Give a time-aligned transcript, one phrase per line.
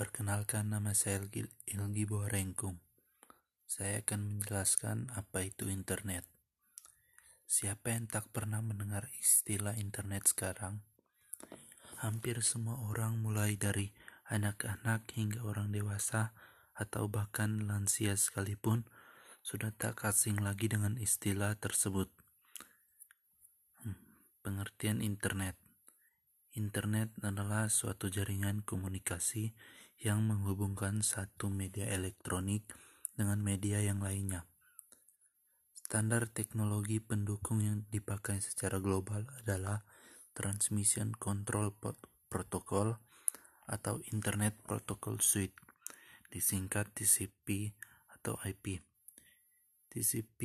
[0.00, 2.80] Perkenalkan nama saya Ilgi, Borengkum.
[3.68, 6.24] Saya akan menjelaskan apa itu internet.
[7.44, 10.80] Siapa yang tak pernah mendengar istilah internet sekarang?
[12.00, 13.92] Hampir semua orang mulai dari
[14.32, 16.32] anak-anak hingga orang dewasa
[16.72, 18.88] atau bahkan lansia sekalipun
[19.44, 22.08] sudah tak asing lagi dengan istilah tersebut.
[23.84, 24.00] Hmm,
[24.40, 25.60] pengertian internet
[26.58, 29.54] Internet adalah suatu jaringan komunikasi
[30.00, 32.64] yang menghubungkan satu media elektronik
[33.12, 34.48] dengan media yang lainnya.
[35.76, 39.84] Standar teknologi pendukung yang dipakai secara global adalah
[40.32, 41.76] Transmission Control
[42.32, 42.96] Protocol
[43.68, 45.58] atau Internet Protocol Suite,
[46.32, 47.76] disingkat TCP
[48.16, 48.80] atau IP.
[49.92, 50.40] TCP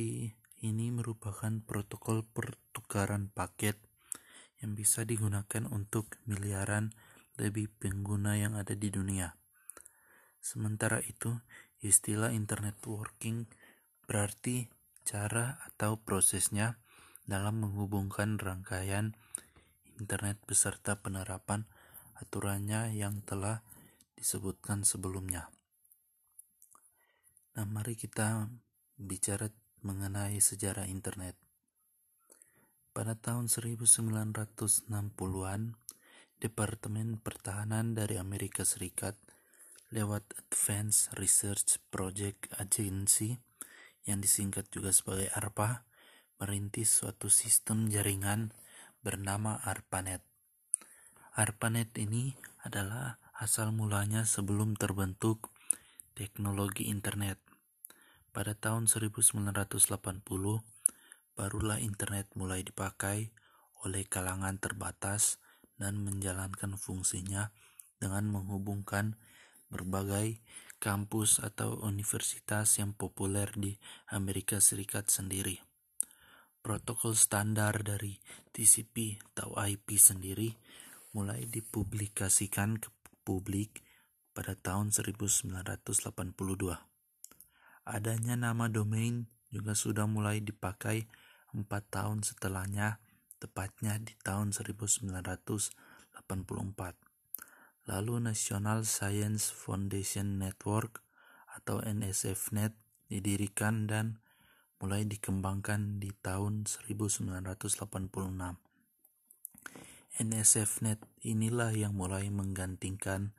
[0.66, 3.80] ini merupakan protokol pertukaran paket
[4.60, 6.92] yang bisa digunakan untuk miliaran
[7.36, 9.36] lebih pengguna yang ada di dunia.
[10.46, 11.42] Sementara itu,
[11.82, 13.50] istilah internet working
[14.06, 14.70] berarti
[15.02, 16.78] cara atau prosesnya
[17.26, 19.18] dalam menghubungkan rangkaian
[19.98, 21.66] internet beserta penerapan
[22.22, 23.66] aturannya yang telah
[24.14, 25.50] disebutkan sebelumnya.
[27.58, 28.46] Nah, mari kita
[28.94, 29.50] bicara
[29.82, 31.34] mengenai sejarah internet.
[32.94, 35.74] Pada tahun 1960-an,
[36.38, 39.18] Departemen Pertahanan dari Amerika Serikat
[39.94, 43.38] lewat Advanced Research Project Agency
[44.02, 45.86] yang disingkat juga sebagai ARPA
[46.42, 48.50] merintis suatu sistem jaringan
[49.02, 50.22] bernama ARPANET.
[51.38, 52.34] ARPANET ini
[52.66, 55.54] adalah asal mulanya sebelum terbentuk
[56.16, 57.38] teknologi internet.
[58.34, 59.76] Pada tahun 1980,
[61.36, 63.30] barulah internet mulai dipakai
[63.84, 65.38] oleh kalangan terbatas
[65.76, 67.52] dan menjalankan fungsinya
[68.00, 69.16] dengan menghubungkan
[69.70, 70.42] berbagai
[70.76, 73.72] kampus atau universitas yang populer di
[74.12, 75.58] Amerika Serikat sendiri.
[76.60, 78.18] Protokol standar dari
[78.50, 80.50] TCP atau IP sendiri
[81.14, 82.90] mulai dipublikasikan ke
[83.22, 83.86] publik
[84.34, 85.86] pada tahun 1982.
[87.86, 91.06] Adanya nama domain juga sudah mulai dipakai
[91.54, 92.98] empat tahun setelahnya,
[93.38, 97.05] tepatnya di tahun 1984.
[97.86, 101.06] Lalu National Science Foundation Network
[101.54, 102.74] atau NSFNet
[103.06, 104.18] didirikan dan
[104.82, 107.78] mulai dikembangkan di tahun 1986.
[110.16, 113.30] NSFNet inilah yang mulai menggantikan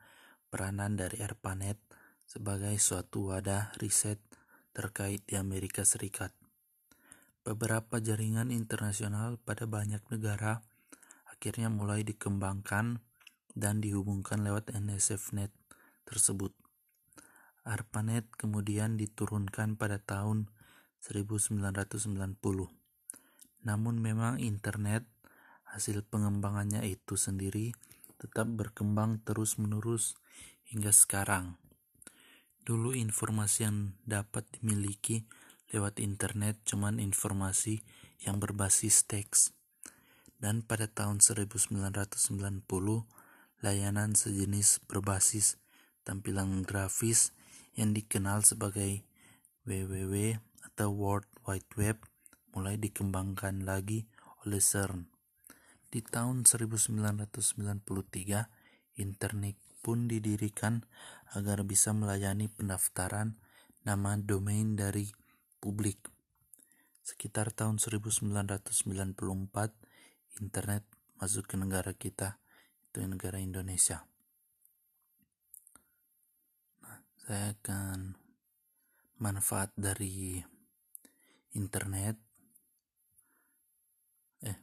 [0.48, 1.76] peranan dari ARPANET
[2.24, 4.16] sebagai suatu wadah riset
[4.72, 6.32] terkait di Amerika Serikat.
[7.44, 10.64] Beberapa jaringan internasional pada banyak negara
[11.28, 13.04] akhirnya mulai dikembangkan
[13.58, 15.50] dan dihubungkan lewat NSFNet
[16.06, 16.54] tersebut.
[17.66, 20.46] ARPANET kemudian diturunkan pada tahun
[21.02, 22.38] 1990.
[23.66, 25.04] Namun memang internet
[25.66, 27.74] hasil pengembangannya itu sendiri
[28.16, 30.16] tetap berkembang terus-menerus
[30.70, 31.60] hingga sekarang.
[32.64, 35.28] Dulu informasi yang dapat dimiliki
[35.72, 37.84] lewat internet cuman informasi
[38.24, 39.52] yang berbasis teks.
[40.38, 42.16] Dan pada tahun 1990
[43.58, 45.58] layanan sejenis berbasis
[46.06, 47.34] tampilan grafis
[47.74, 49.02] yang dikenal sebagai
[49.66, 52.06] WWW atau World Wide Web
[52.54, 54.06] mulai dikembangkan lagi
[54.46, 55.10] oleh CERN.
[55.90, 57.84] Di tahun 1993,
[59.00, 60.86] internet pun didirikan
[61.34, 63.36] agar bisa melayani pendaftaran
[63.82, 65.10] nama domain dari
[65.58, 65.98] publik.
[67.02, 69.16] Sekitar tahun 1994,
[70.38, 70.84] internet
[71.18, 72.38] masuk ke negara kita
[72.88, 74.08] itu negara Indonesia.
[76.80, 78.16] Nah, saya akan
[79.20, 80.40] manfaat dari
[81.52, 82.16] internet.
[84.40, 84.58] Eh,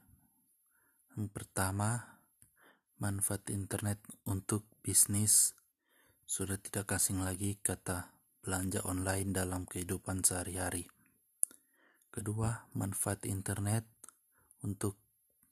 [1.13, 2.17] yang pertama
[2.97, 5.53] manfaat internet untuk bisnis
[6.25, 8.09] sudah tidak asing lagi kata
[8.41, 10.89] belanja online dalam kehidupan sehari-hari.
[12.09, 13.85] Kedua, manfaat internet
[14.65, 14.97] untuk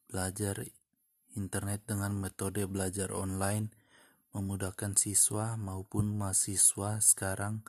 [0.09, 0.65] belajar
[1.33, 3.74] Internet dengan metode belajar online
[4.33, 7.65] memudahkan siswa maupun mahasiswa sekarang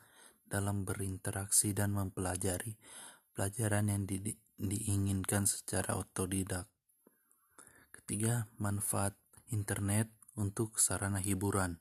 [0.48, 2.76] dalam berinteraksi dan mempelajari
[3.36, 6.70] pelajaran yang di, diinginkan secara otodidak.
[7.90, 9.16] Ketiga, manfaat
[9.50, 11.80] internet untuk sarana hiburan.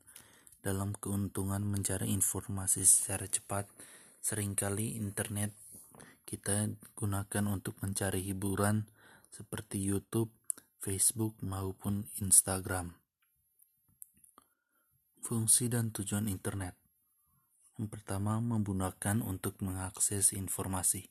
[0.63, 3.68] Dalam keuntungan mencari informasi secara cepat,
[4.24, 5.51] sering kali internet
[6.24, 8.88] kita gunakan untuk mencari hiburan
[9.29, 10.31] seperti YouTube,
[10.83, 12.91] Facebook maupun Instagram.
[15.24, 16.75] Fungsi dan tujuan internet.
[17.80, 21.07] Yang pertama, menggunakan untuk mengakses informasi.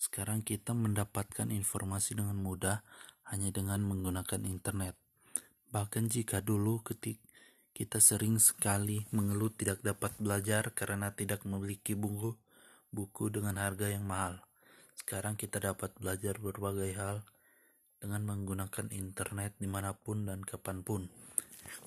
[0.00, 2.80] Sekarang kita mendapatkan informasi dengan mudah
[3.28, 4.96] hanya dengan menggunakan internet.
[5.76, 7.20] Bahkan jika dulu ketik
[7.76, 12.32] kita sering sekali mengeluh tidak dapat belajar karena tidak memiliki buku
[12.96, 14.40] buku dengan harga yang mahal.
[14.96, 17.20] Sekarang kita dapat belajar berbagai hal
[18.06, 21.10] dengan menggunakan internet di mana pun dan kapan pun.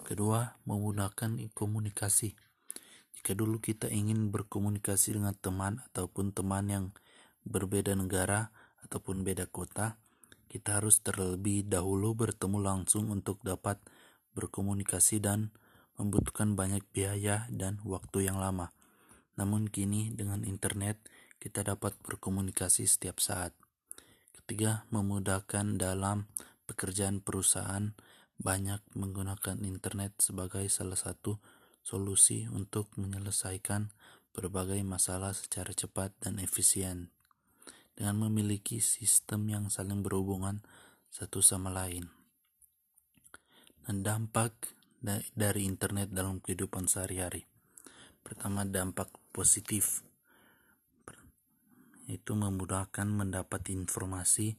[0.04, 2.36] Kedua, menggunakan komunikasi.
[3.16, 6.86] Jika dulu kita ingin berkomunikasi dengan teman ataupun teman yang
[7.48, 8.51] berbeda negara
[8.83, 9.95] ataupun beda kota,
[10.51, 13.80] kita harus terlebih dahulu bertemu langsung untuk dapat
[14.36, 15.56] berkomunikasi dan
[16.00, 18.72] membutuhkan banyak biaya dan waktu yang lama.
[19.36, 21.00] Namun kini dengan internet
[21.39, 23.56] kita dapat berkomunikasi setiap saat.
[24.50, 26.25] Ketiga, memudahkan dalam
[26.66, 27.94] pekerjaan perusahaan
[28.42, 31.38] banyak menggunakan internet sebagai salah satu
[31.86, 33.94] solusi untuk menyelesaikan
[34.34, 37.13] berbagai masalah secara cepat dan efisien
[37.94, 40.66] dengan memiliki sistem yang saling berhubungan
[41.13, 42.10] satu sama lain.
[43.86, 44.74] Dan dampak
[45.38, 47.46] dari internet dalam kehidupan sehari-hari.
[48.25, 50.08] Pertama, dampak positif
[52.09, 54.57] itu memudahkan mendapat informasi.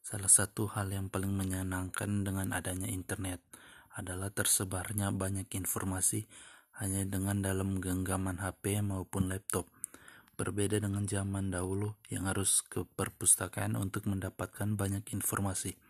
[0.00, 3.44] Salah satu hal yang paling menyenangkan dengan adanya internet
[3.92, 6.24] adalah tersebarnya banyak informasi
[6.80, 9.68] hanya dengan dalam genggaman HP maupun laptop.
[10.36, 15.80] Berbeda dengan zaman dahulu yang harus ke perpustakaan untuk mendapatkan banyak informasi.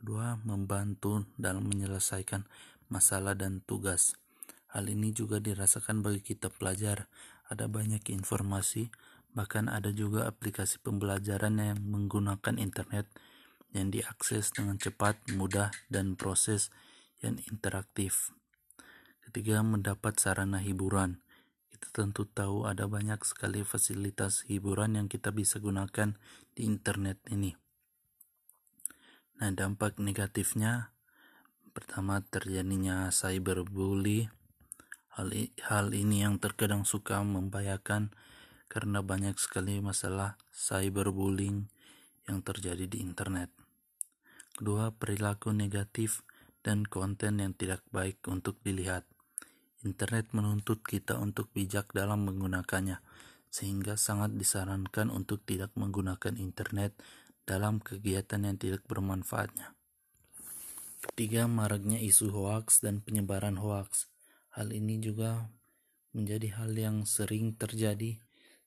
[0.00, 2.48] Kedua, membantu dalam menyelesaikan
[2.88, 4.16] masalah dan tugas.
[4.72, 7.12] Hal ini juga dirasakan bagi kita pelajar.
[7.48, 8.88] Ada banyak informasi
[9.36, 13.08] Bahkan ada juga aplikasi pembelajaran yang menggunakan internet
[13.76, 16.72] yang diakses dengan cepat, mudah, dan proses
[17.20, 18.32] yang interaktif.
[19.28, 21.20] Ketiga, mendapat sarana hiburan.
[21.68, 26.16] Kita tentu tahu ada banyak sekali fasilitas hiburan yang kita bisa gunakan
[26.56, 27.54] di internet ini.
[29.38, 30.90] Nah, dampak negatifnya
[31.70, 34.26] pertama terjadinya cyberbully.
[35.14, 35.30] Hal,
[35.70, 38.10] hal ini yang terkadang suka membahayakan
[38.68, 41.66] karena banyak sekali masalah cyberbullying
[42.28, 43.48] yang terjadi di internet.
[44.52, 46.22] Kedua, perilaku negatif
[46.60, 49.08] dan konten yang tidak baik untuk dilihat.
[49.86, 53.00] Internet menuntut kita untuk bijak dalam menggunakannya,
[53.48, 56.92] sehingga sangat disarankan untuk tidak menggunakan internet
[57.48, 59.72] dalam kegiatan yang tidak bermanfaatnya.
[60.98, 64.10] Ketiga, maraknya isu hoaks dan penyebaran hoaks.
[64.52, 65.48] Hal ini juga
[66.10, 68.18] menjadi hal yang sering terjadi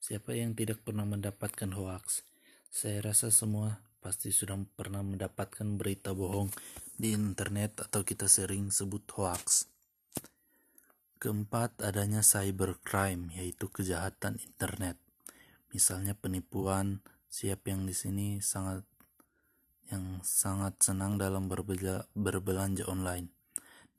[0.02, 2.26] Siapa yang tidak pernah mendapatkan hoax?
[2.74, 6.50] Saya rasa semua pasti sudah pernah mendapatkan berita bohong
[6.98, 9.70] di internet atau kita sering sebut hoax.
[11.22, 14.98] Keempat, adanya cybercrime, yaitu kejahatan internet.
[15.70, 16.98] Misalnya penipuan,
[17.30, 18.82] siap yang di sini sangat
[19.86, 23.30] yang sangat senang dalam berbelanja, berbelanja online.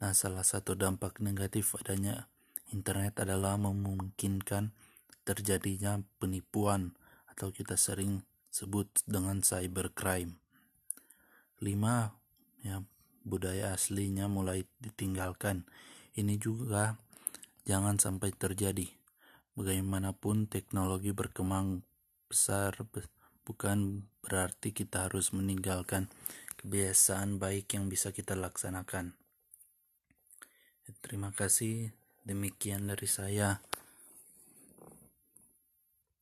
[0.04, 2.28] Nah, salah satu dampak negatif adanya
[2.76, 4.76] internet adalah memungkinkan
[5.24, 6.96] terjadinya penipuan
[7.32, 8.24] atau kita sering
[8.54, 10.38] sebut dengan cybercrime.
[11.64, 12.14] Lima,
[12.62, 12.84] ya,
[13.26, 15.66] budaya aslinya mulai ditinggalkan.
[16.14, 17.00] Ini juga
[17.66, 18.86] jangan sampai terjadi.
[19.58, 21.82] Bagaimanapun teknologi berkembang
[22.30, 22.78] besar
[23.46, 26.10] bukan berarti kita harus meninggalkan
[26.62, 29.14] kebiasaan baik yang bisa kita laksanakan.
[31.04, 31.92] Terima kasih.
[32.24, 33.60] Demikian dari saya.